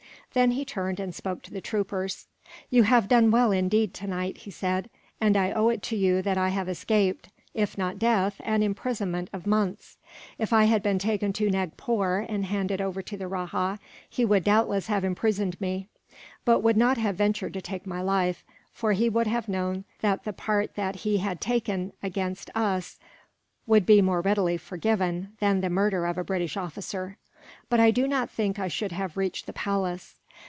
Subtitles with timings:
[0.33, 2.25] Then he turned, and spoke to the troopers.
[2.69, 4.89] "You have done well, indeed, tonight," he said,
[5.19, 9.29] "and I owe it to you that I have escaped, if not death, an imprisonment
[9.33, 9.97] of months.
[10.39, 13.77] If I had been taken to Nagpore, and handed over to the rajah,
[14.09, 15.89] he would doubtless have imprisoned me;
[16.45, 20.23] but would not have ventured to take my life, for he would have known that
[20.23, 22.99] the part that he had taken against us
[23.67, 27.17] would be more readily forgiven, than the murder of a British officer.
[27.69, 30.15] But I do not think I should have reached the palace.